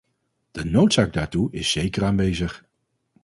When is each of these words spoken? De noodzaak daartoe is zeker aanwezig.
De 0.51 0.65
noodzaak 0.65 1.13
daartoe 1.13 1.51
is 1.51 1.71
zeker 1.71 2.03
aanwezig. 2.03 2.63